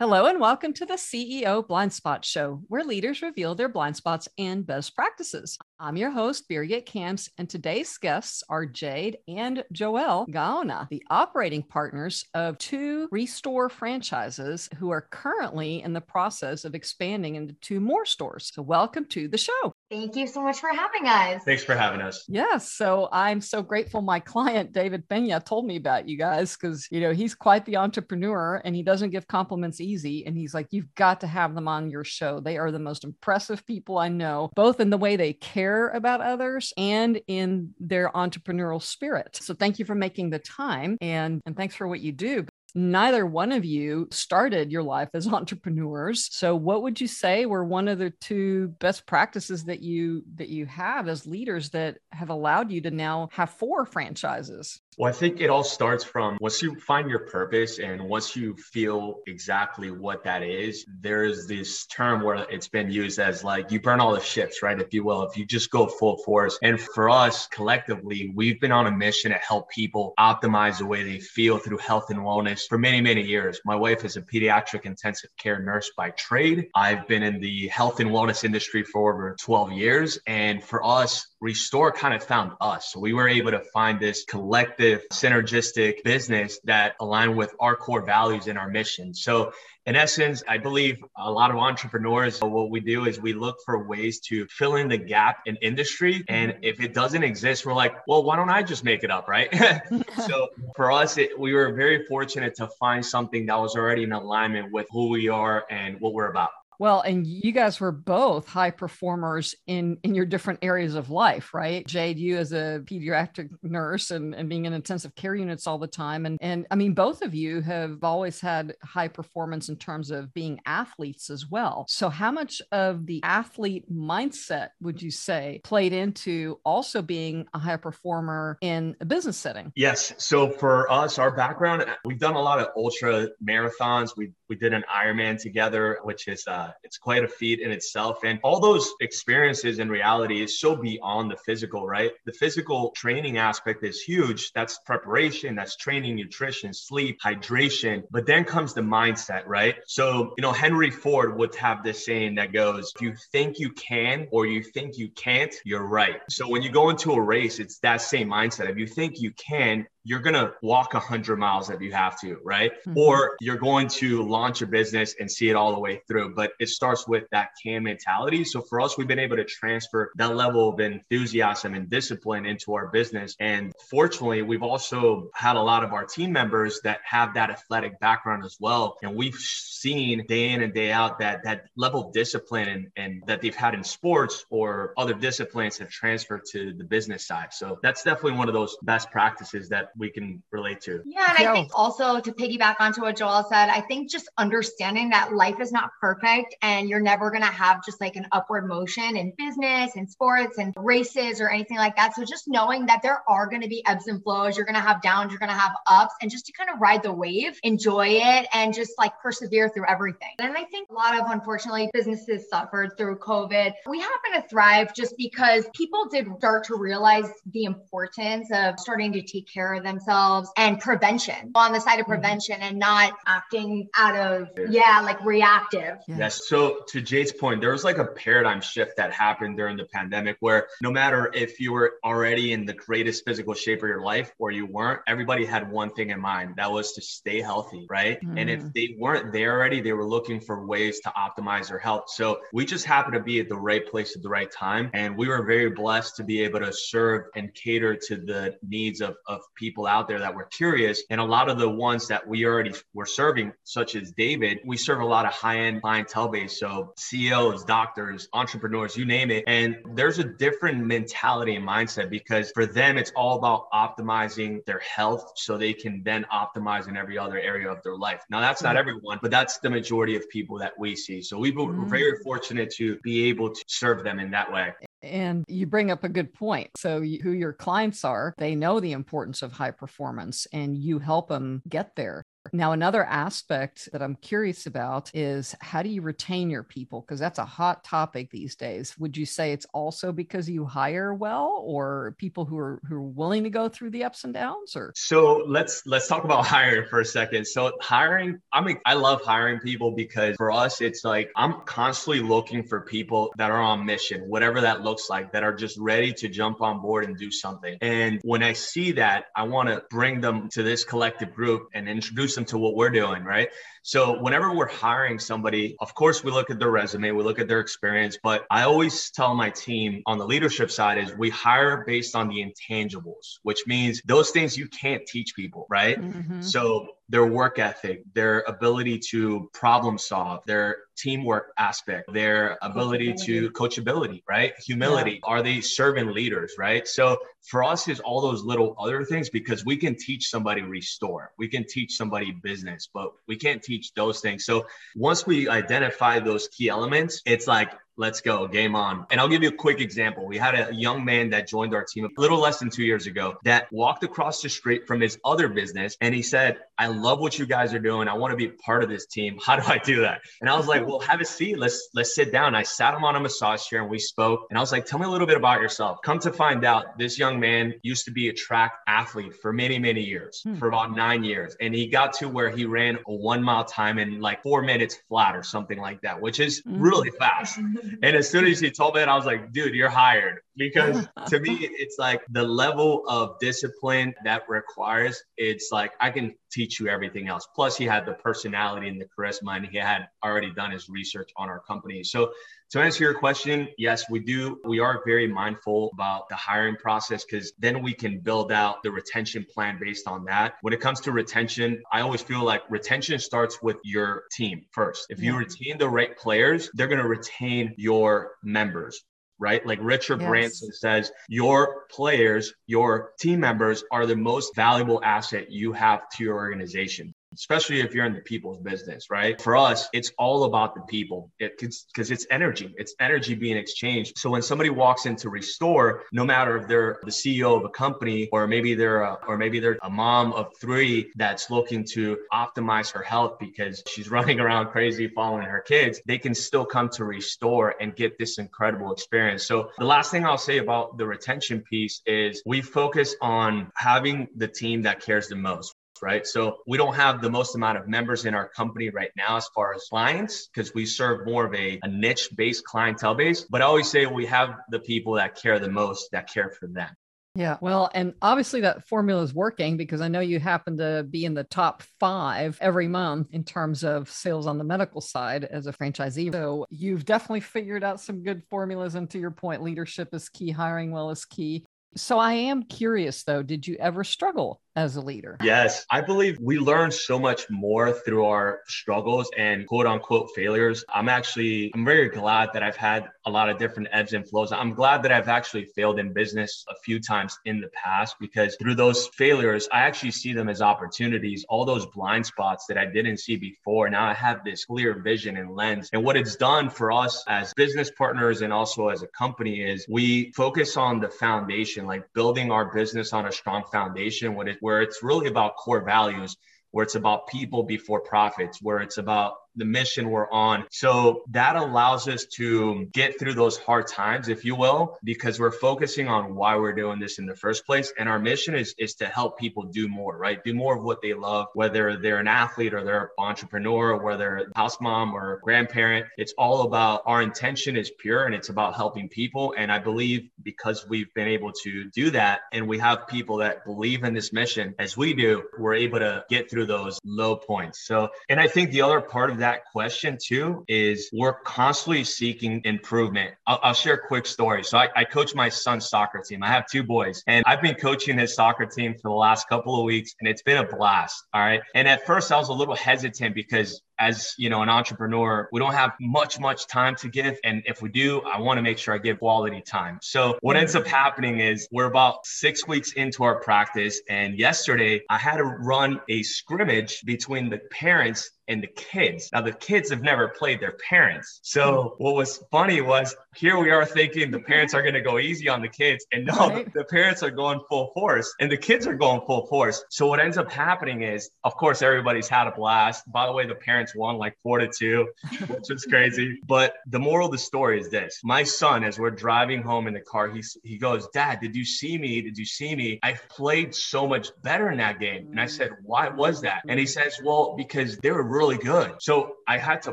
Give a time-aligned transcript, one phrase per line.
[0.00, 4.30] Hello, and welcome to the CEO Blind Spot Show, where leaders reveal their blind spots
[4.38, 5.58] and best practices.
[5.82, 11.62] I'm your host, Birgit Kamps, and today's guests are Jade and Joel Gaona, the operating
[11.62, 17.80] partners of two Restore franchises who are currently in the process of expanding into two
[17.80, 18.50] more stores.
[18.52, 19.72] So, welcome to the show.
[19.90, 21.42] Thank you so much for having us.
[21.44, 22.26] Thanks for having us.
[22.28, 22.70] Yes.
[22.70, 27.00] So I'm so grateful my client, David Pena, told me about you guys because, you
[27.00, 30.24] know, he's quite the entrepreneur and he doesn't give compliments easy.
[30.26, 32.38] And he's like, you've got to have them on your show.
[32.38, 36.20] They are the most impressive people I know, both in the way they care about
[36.20, 39.38] others and in their entrepreneurial spirit.
[39.40, 42.46] So thank you for making the time and, and thanks for what you do.
[42.74, 46.28] Neither one of you started your life as entrepreneurs.
[46.32, 50.48] So what would you say were one of the two best practices that you that
[50.48, 55.12] you have as leaders that have allowed you to now have four franchises well, I
[55.12, 59.90] think it all starts from once you find your purpose and once you feel exactly
[59.90, 64.12] what that is, there's this term where it's been used as like you burn all
[64.12, 64.80] the ships, right?
[64.80, 66.58] If you will, if you just go full force.
[66.62, 71.02] And for us collectively, we've been on a mission to help people optimize the way
[71.04, 73.60] they feel through health and wellness for many, many years.
[73.64, 76.66] My wife is a pediatric intensive care nurse by trade.
[76.74, 80.18] I've been in the health and wellness industry for over 12 years.
[80.26, 82.92] And for us, Restore kind of found us.
[82.92, 88.04] So we were able to find this collective, synergistic business that aligned with our core
[88.04, 89.14] values and our mission.
[89.14, 89.52] So
[89.86, 93.88] in essence, I believe a lot of entrepreneurs, what we do is we look for
[93.88, 96.22] ways to fill in the gap in industry.
[96.28, 96.64] And mm-hmm.
[96.64, 99.26] if it doesn't exist, we're like, well, why don't I just make it up?
[99.26, 99.48] Right.
[100.26, 104.12] so for us, it, we were very fortunate to find something that was already in
[104.12, 106.50] alignment with who we are and what we're about.
[106.80, 111.52] Well, and you guys were both high performers in in your different areas of life,
[111.52, 111.86] right?
[111.86, 115.86] Jade, you as a pediatric nurse and, and being in intensive care units all the
[115.86, 116.24] time.
[116.24, 120.32] And and I mean, both of you have always had high performance in terms of
[120.32, 121.84] being athletes as well.
[121.86, 127.58] So how much of the athlete mindset would you say played into also being a
[127.58, 129.70] high performer in a business setting?
[129.76, 130.14] Yes.
[130.16, 134.16] So for us, our background, we've done a lot of ultra marathons.
[134.16, 138.20] We we did an Ironman together, which is uh, it's quite a feat in itself.
[138.24, 142.12] And all those experiences in reality is so beyond the physical, right?
[142.26, 144.52] The physical training aspect is huge.
[144.52, 148.04] That's preparation, that's training, nutrition, sleep, hydration.
[148.10, 149.76] But then comes the mindset, right?
[149.86, 153.70] So, you know, Henry Ford would have this saying that goes, if you think you
[153.72, 156.20] can or you think you can't, you're right.
[156.28, 158.70] So when you go into a race, it's that same mindset.
[158.70, 162.38] If you think you can, you're going to walk 100 miles if you have to,
[162.42, 162.72] right?
[162.86, 162.98] Mm-hmm.
[162.98, 166.34] Or you're going to launch a business and see it all the way through.
[166.34, 168.44] But it starts with that can mentality.
[168.44, 172.74] So for us, we've been able to transfer that level of enthusiasm and discipline into
[172.74, 173.36] our business.
[173.40, 178.00] And fortunately, we've also had a lot of our team members that have that athletic
[178.00, 178.96] background as well.
[179.02, 183.22] And we've seen day in and day out that that level of discipline and, and
[183.26, 187.52] that they've had in sports or other disciplines have transferred to the business side.
[187.52, 191.02] So that's definitely one of those best practices that we can relate to.
[191.04, 191.34] Yeah.
[191.38, 195.32] And I think also to piggyback onto what Joel said, I think just understanding that
[195.32, 199.16] life is not perfect and you're never going to have just like an upward motion
[199.16, 202.14] in business and sports and races or anything like that.
[202.14, 204.80] So just knowing that there are going to be ebbs and flows, you're going to
[204.80, 207.58] have downs, you're going to have ups, and just to kind of ride the wave,
[207.62, 210.34] enjoy it, and just like persevere through everything.
[210.38, 213.72] And I think a lot of, unfortunately, businesses suffered through COVID.
[213.86, 219.12] We happen to thrive just because people did start to realize the importance of starting
[219.12, 222.12] to take care of themselves and prevention on the side of mm-hmm.
[222.12, 222.64] prevention mm-hmm.
[222.64, 225.98] and not acting out of, yeah, like reactive.
[226.06, 226.48] Yes.
[226.48, 230.36] So to Jade's point, there was like a paradigm shift that happened during the pandemic
[230.40, 234.32] where no matter if you were already in the greatest physical shape of your life
[234.38, 238.20] or you weren't, everybody had one thing in mind that was to stay healthy, right?
[238.20, 238.38] Mm-hmm.
[238.38, 238.72] And if mm.
[238.72, 242.04] they weren't there already, they were looking for ways to optimize their health.
[242.08, 244.90] So we just happened to be at the right place at the right time.
[244.94, 249.00] And we were very blessed to be able to serve and cater to the needs
[249.00, 251.04] of, of people people out there that were curious.
[251.10, 254.76] And a lot of the ones that we already were serving, such as David, we
[254.76, 256.58] serve a lot of high end clientele base.
[256.58, 259.44] So CEOs, doctors, entrepreneurs, you name it.
[259.46, 264.80] And there's a different mentality and mindset because for them, it's all about optimizing their
[264.80, 268.24] health so they can then optimize in every other area of their life.
[268.28, 268.80] Now, that's not mm.
[268.80, 271.22] everyone, but that's the majority of people that we see.
[271.22, 274.72] So we were very fortunate to be able to serve them in that way.
[275.02, 276.70] And you bring up a good point.
[276.76, 281.28] So, who your clients are, they know the importance of high performance and you help
[281.28, 282.24] them get there.
[282.52, 287.02] Now, another aspect that I'm curious about is how do you retain your people?
[287.02, 288.98] Because that's a hot topic these days.
[288.98, 293.02] Would you say it's also because you hire well or people who are who are
[293.02, 296.88] willing to go through the ups and downs or so let's let's talk about hiring
[296.88, 297.46] for a second.
[297.46, 302.22] So hiring, I mean, I love hiring people because for us, it's like I'm constantly
[302.22, 306.12] looking for people that are on mission, whatever that looks like, that are just ready
[306.14, 307.76] to jump on board and do something.
[307.80, 311.88] And when I see that, I want to bring them to this collective group and
[311.88, 313.48] introduce them to what we're doing, right?
[313.82, 317.48] So whenever we're hiring somebody, of course, we look at their resume, we look at
[317.48, 321.84] their experience, but I always tell my team on the leadership side is we hire
[321.86, 326.00] based on the intangibles, which means those things you can't teach people, right?
[326.00, 326.42] Mm-hmm.
[326.42, 333.50] So their work ethic, their ability to problem solve, their teamwork aspect, their ability to
[333.52, 334.52] coachability, right?
[334.66, 335.12] Humility.
[335.12, 335.30] Yeah.
[335.30, 336.86] Are they servant leaders, right?
[336.86, 341.32] So for us is all those little other things because we can teach somebody restore,
[341.38, 344.44] we can teach somebody business, but we can't teach those things.
[344.44, 347.70] So once we identify those key elements, it's like
[348.00, 349.06] let's go, game on.
[349.10, 350.26] And I'll give you a quick example.
[350.26, 353.06] We had a young man that joined our team a little less than two years
[353.06, 357.20] ago that walked across the street from his other business and he said, I love
[357.20, 358.08] what you guys are doing.
[358.08, 359.38] I want to be part of this team.
[359.44, 360.22] How do I do that?
[360.40, 361.58] And I was like, well, have a seat.
[361.58, 362.54] Let's let's sit down.
[362.54, 364.46] I sat him on a massage chair and we spoke.
[364.48, 365.98] And I was like, tell me a little bit about yourself.
[366.02, 369.78] Come to find out, this young man used to be a track athlete for many,
[369.78, 370.54] many years, hmm.
[370.54, 371.54] for about nine years.
[371.60, 374.96] And he got to where he ran a one mile time in like four minutes
[375.08, 376.80] flat or something like that, which is hmm.
[376.80, 377.58] really fast.
[378.02, 380.40] And as soon as he told me that, I was like, dude, you're hired.
[380.56, 386.34] Because to me, it's like the level of discipline that requires, it's like I can
[386.50, 387.46] teach you everything else.
[387.54, 391.30] Plus, he had the personality and the charisma, and he had already done his research
[391.36, 392.02] on our company.
[392.02, 392.32] So,
[392.70, 394.60] to answer your question, yes, we do.
[394.64, 398.92] We are very mindful about the hiring process because then we can build out the
[398.92, 400.54] retention plan based on that.
[400.62, 405.06] When it comes to retention, I always feel like retention starts with your team first.
[405.10, 409.02] If you retain the right players, they're going to retain your members
[409.42, 409.64] right?
[409.66, 410.28] Like Richard yes.
[410.28, 416.24] Branson says, your players, your team members are the most valuable asset you have to
[416.24, 419.40] your organization especially if you're in the people's business, right?
[419.40, 421.30] For us, it's all about the people.
[421.38, 422.74] It's because it's energy.
[422.76, 424.18] It's energy being exchanged.
[424.18, 428.28] So when somebody walks into Restore, no matter if they're the CEO of a company
[428.32, 432.92] or maybe they're a, or maybe they're a mom of three that's looking to optimize
[432.92, 437.04] her health because she's running around crazy following her kids, they can still come to
[437.04, 439.46] Restore and get this incredible experience.
[439.46, 444.28] So the last thing I'll say about the retention piece is we focus on having
[444.36, 446.26] the team that cares the most right?
[446.26, 449.48] So we don't have the most amount of members in our company right now as
[449.54, 453.46] far as clients because we serve more of a, a niche based clientele base.
[453.48, 456.66] But I always say we have the people that care the most that care for
[456.66, 456.90] them.
[457.36, 457.58] Yeah.
[457.60, 461.34] Well, and obviously that formula is working because I know you happen to be in
[461.34, 465.72] the top five every month in terms of sales on the medical side as a
[465.72, 466.32] franchisee.
[466.32, 468.96] So you've definitely figured out some good formulas.
[468.96, 471.64] And to your point, leadership is key, hiring well is key.
[471.96, 475.36] So I am curious though, did you ever struggle as a leader?
[475.42, 475.84] Yes.
[475.90, 480.84] I believe we learn so much more through our struggles and quote unquote failures.
[480.92, 484.52] I'm actually I'm very glad that I've had a lot of different ebbs and flows.
[484.52, 488.56] I'm glad that I've actually failed in business a few times in the past because
[488.56, 492.86] through those failures, I actually see them as opportunities, all those blind spots that I
[492.86, 493.90] didn't see before.
[493.90, 495.90] Now I have this clear vision and lens.
[495.92, 499.86] And what it's done for us as business partners and also as a company is
[499.88, 504.58] we focus on the foundation, like building our business on a strong foundation when it
[504.70, 506.36] where it's really about core values
[506.70, 510.64] where it's about people before profits, where it's about the mission we're on.
[510.70, 515.50] So that allows us to get through those hard times, if you will, because we're
[515.50, 517.92] focusing on why we're doing this in the first place.
[517.98, 520.42] And our mission is, is to help people do more, right?
[520.42, 524.02] Do more of what they love, whether they're an athlete or they're an entrepreneur, or
[524.02, 526.06] whether a house mom or grandparent.
[526.16, 529.54] It's all about our intention is pure and it's about helping people.
[529.56, 533.64] And I believe because we've been able to do that and we have people that
[533.64, 537.86] believe in this mission as we do, we're able to get through those low points.
[537.86, 542.60] So, and I think the other part of that question too is we're constantly seeking
[542.64, 543.32] improvement.
[543.46, 544.62] I'll, I'll share a quick story.
[544.62, 546.42] So I, I coach my son's soccer team.
[546.42, 549.78] I have two boys and I've been coaching his soccer team for the last couple
[549.78, 551.24] of weeks and it's been a blast.
[551.34, 551.60] All right.
[551.74, 555.60] And at first I was a little hesitant because as you know, an entrepreneur, we
[555.60, 557.38] don't have much, much time to give.
[557.44, 559.98] And if we do, I want to make sure I give quality time.
[560.02, 564.00] So what ends up happening is we're about six weeks into our practice.
[564.08, 569.30] And yesterday I had to run a scrimmage between the parents and the kids.
[569.32, 571.38] Now, the kids have never played their parents.
[571.42, 575.18] So, what was funny was here we are thinking the parents are going to go
[575.18, 576.04] easy on the kids.
[576.12, 576.64] And no, right.
[576.72, 579.84] the, the parents are going full force and the kids are going full force.
[579.88, 583.10] So, what ends up happening is, of course, everybody's had a blast.
[583.10, 585.08] By the way, the parents won like four to two,
[585.46, 586.38] which is crazy.
[586.46, 589.94] But the moral of the story is this my son, as we're driving home in
[589.94, 592.20] the car, he's, he goes, Dad, did you see me?
[592.22, 592.98] Did you see me?
[593.02, 595.28] I played so much better in that game.
[595.30, 596.62] And I said, Why was that?
[596.68, 598.94] And he says, Well, because they were really good.
[598.98, 599.92] So I had to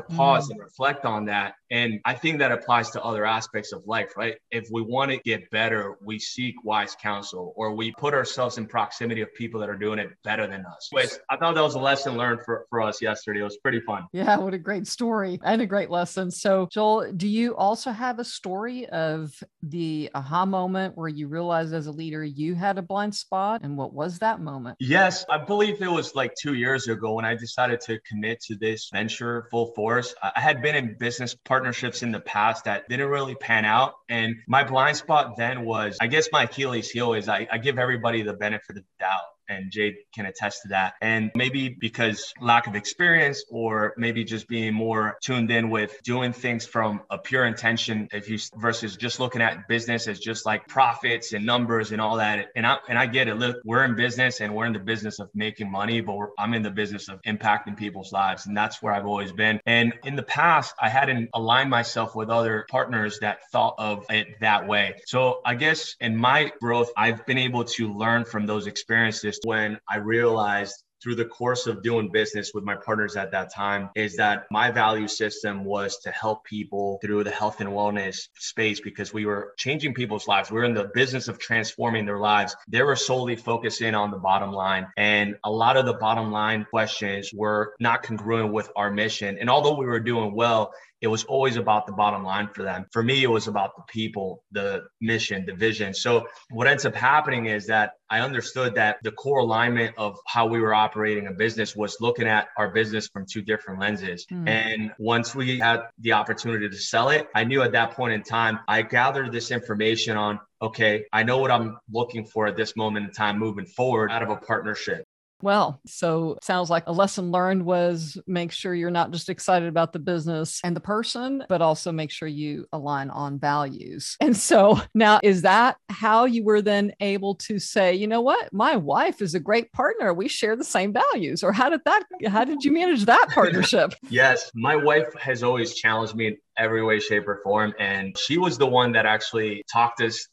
[0.00, 0.52] pause mm.
[0.52, 1.54] and reflect on that.
[1.70, 4.36] And I think that applies to other aspects of life, right?
[4.50, 8.66] If we want to get better, we seek wise counsel or we put ourselves in
[8.66, 10.88] proximity of people that are doing it better than us.
[10.92, 13.40] But I thought that was a lesson learned for, for us yesterday.
[13.40, 14.06] It was pretty fun.
[14.12, 16.30] Yeah, what a great story and a great lesson.
[16.30, 19.32] So, Joel, do you also have a story of
[19.62, 23.62] the aha moment where you realized as a leader you had a blind spot?
[23.62, 24.76] And what was that moment?
[24.80, 28.56] Yes, I believe it was like two years ago when I decided to commit to
[28.56, 30.14] this venture full force.
[30.22, 33.94] I had been in business partnerships in the past that didn't really pan out.
[34.08, 37.78] And my blind spot then was, I guess my Achilles heel is I, I give
[37.78, 40.94] everybody the benefit of the doubt and Jade can attest to that.
[41.00, 46.32] And maybe because lack of experience, or maybe just being more tuned in with doing
[46.32, 50.66] things from a pure intention, if you versus just looking at business as just like
[50.68, 52.48] profits and numbers and all that.
[52.56, 53.36] And I and I get it.
[53.36, 56.62] Look, we're in business and we're in the business of making money, but I'm in
[56.62, 59.60] the business of impacting people's lives, and that's where I've always been.
[59.66, 64.40] And in the past, I hadn't aligned myself with other partners that thought of it
[64.40, 65.00] that way.
[65.06, 69.78] So I guess in my growth, I've been able to learn from those experiences when
[69.88, 74.16] I realized through the course of doing business with my partners at that time is
[74.16, 79.12] that my value system was to help people through the health and wellness space because
[79.12, 80.50] we were changing people's lives.
[80.50, 82.56] We are in the business of transforming their lives.
[82.68, 84.88] They were solely focusing on the bottom line.
[84.96, 89.38] And a lot of the bottom line questions were not congruent with our mission.
[89.38, 92.86] And although we were doing well, it was always about the bottom line for them.
[92.92, 95.94] For me, it was about the people, the mission, the vision.
[95.94, 100.46] So what ends up happening is that I understood that the core alignment of how
[100.46, 104.26] we were operating a business was looking at our business from two different lenses.
[104.26, 104.48] Mm.
[104.48, 108.22] And once we had the opportunity to sell it, I knew at that point in
[108.22, 112.74] time, I gathered this information on okay, I know what I'm looking for at this
[112.74, 115.04] moment in time moving forward out of a partnership.
[115.40, 119.92] Well, so sounds like a lesson learned was make sure you're not just excited about
[119.92, 124.16] the business and the person, but also make sure you align on values.
[124.20, 128.52] And so now, is that how you were then able to say, you know what,
[128.52, 130.12] my wife is a great partner.
[130.12, 131.44] We share the same values.
[131.44, 133.94] Or how did that, how did you manage that partnership?
[134.10, 137.72] yes, my wife has always challenged me in every way, shape, or form.
[137.78, 140.26] And she was the one that actually talked us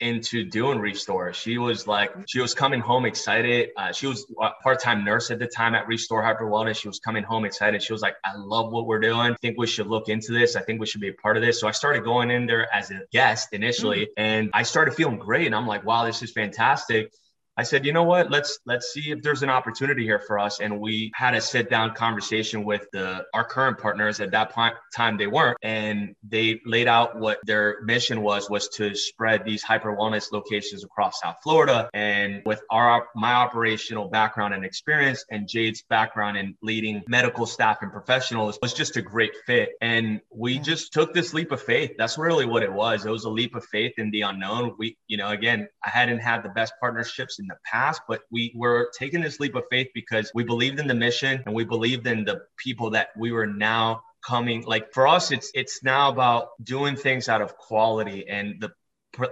[0.00, 1.32] into doing Restore.
[1.32, 3.70] She was like, she was coming home excited.
[3.76, 6.76] Uh, she was a part-time nurse at the time at Restore Hyper Wellness.
[6.76, 7.82] She was coming home excited.
[7.82, 9.32] She was like, I love what we're doing.
[9.32, 10.56] I think we should look into this.
[10.56, 11.60] I think we should be a part of this.
[11.60, 14.22] So I started going in there as a guest initially, mm-hmm.
[14.22, 15.46] and I started feeling great.
[15.46, 17.12] And I'm like, wow, this is fantastic.
[17.60, 18.30] I said, you know what?
[18.30, 20.60] Let's let's see if there's an opportunity here for us.
[20.60, 24.18] And we had a sit down conversation with the our current partners.
[24.18, 28.70] At that point, time, they weren't, and they laid out what their mission was was
[28.76, 31.90] to spread these hyper wellness locations across South Florida.
[31.92, 37.82] And with our my operational background and experience, and Jade's background in leading medical staff
[37.82, 39.72] and professionals, was just a great fit.
[39.82, 41.90] And we just took this leap of faith.
[41.98, 43.04] That's really what it was.
[43.04, 44.76] It was a leap of faith in the unknown.
[44.78, 48.52] We, you know, again, I hadn't had the best partnerships in the past, but we
[48.56, 52.06] were taking this leap of faith because we believed in the mission and we believed
[52.06, 56.50] in the people that we were now coming like for us it's it's now about
[56.62, 58.70] doing things out of quality and the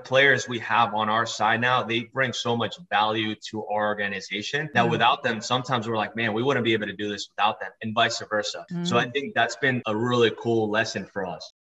[0.04, 4.68] players we have on our side now they bring so much value to our organization
[4.75, 4.90] that mm.
[4.90, 7.70] without them sometimes we're like man we wouldn't be able to do this without them
[7.82, 8.87] and vice versa mm.
[8.87, 11.52] so i think that's been a really cool lesson for us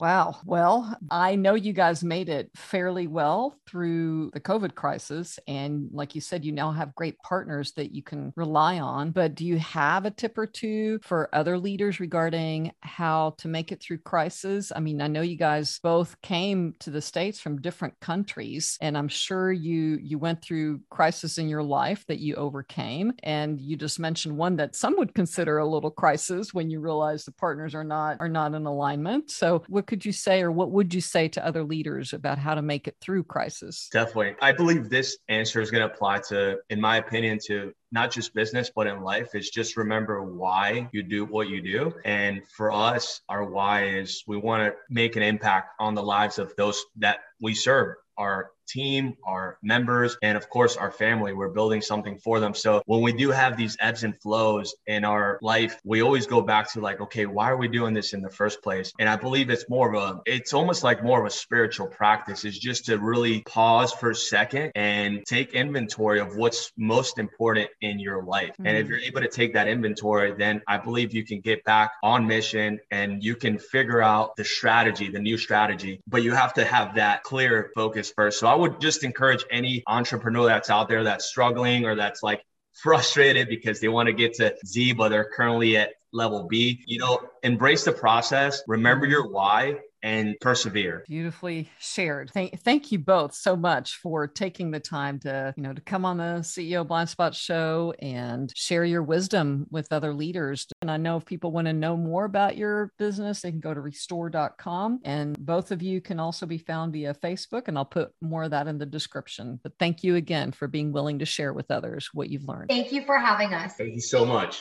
[0.00, 0.36] Wow.
[0.46, 5.38] Well, I know you guys made it fairly well through the COVID crisis.
[5.46, 9.10] And like you said, you now have great partners that you can rely on.
[9.10, 13.72] But do you have a tip or two for other leaders regarding how to make
[13.72, 14.72] it through crisis?
[14.74, 18.96] I mean, I know you guys both came to the States from different countries, and
[18.96, 23.12] I'm sure you you went through crisis in your life that you overcame.
[23.22, 27.26] And you just mentioned one that some would consider a little crisis when you realize
[27.26, 29.30] the partners are not are not in alignment.
[29.30, 32.54] So what could you say or what would you say to other leaders about how
[32.54, 33.88] to make it through crisis?
[33.92, 34.36] Definitely.
[34.40, 38.32] I believe this answer is going to apply to, in my opinion, to not just
[38.32, 41.92] business, but in life is just remember why you do what you do.
[42.04, 46.38] And for us, our why is we want to make an impact on the lives
[46.38, 51.32] of those that we serve our team, our members, and of course, our family.
[51.32, 52.54] We're building something for them.
[52.54, 56.40] So when we do have these ebbs and flows in our life, we always go
[56.40, 58.92] back to like, okay, why are we doing this in the first place?
[58.98, 62.44] And I believe it's more of a, it's almost like more of a spiritual practice
[62.44, 67.68] is just to really pause for a second and take inventory of what's most important
[67.80, 68.50] in your life.
[68.50, 68.66] Mm-hmm.
[68.66, 68.90] And if mm.
[68.90, 72.80] you're able to take that inventory, then I believe you can get back on mission
[72.90, 76.94] and you can figure out the strategy, the new strategy, but you have to have
[76.96, 78.38] that clear focus first.
[78.40, 82.42] So I would just encourage any entrepreneur that's out there that's struggling or that's like
[82.72, 86.82] frustrated because they want to get to Z, but they're currently at level B.
[86.86, 91.04] You know, embrace the process, remember your why, and persevere.
[91.06, 92.30] Beautifully shared.
[92.30, 96.04] Thank, thank you both so much for taking the time to, you know, to come
[96.04, 100.66] on the CEO Blind Spot show and share your wisdom with other leaders.
[100.80, 103.74] And I know if people want to know more about your business, they can go
[103.74, 105.00] to restore.com.
[105.04, 108.50] And both of you can also be found via Facebook, and I'll put more of
[108.50, 109.60] that in the description.
[109.62, 112.70] But thank you again for being willing to share with others what you've learned.
[112.70, 113.74] Thank you for having us.
[113.74, 114.58] Thank you so much.